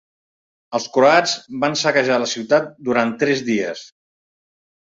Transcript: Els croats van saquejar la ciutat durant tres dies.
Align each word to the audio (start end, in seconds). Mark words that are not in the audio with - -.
Els 0.79 0.87
croats 0.95 1.35
van 1.65 1.77
saquejar 1.83 2.19
la 2.25 2.31
ciutat 2.33 2.73
durant 2.89 3.15
tres 3.23 3.47
dies. 3.53 3.87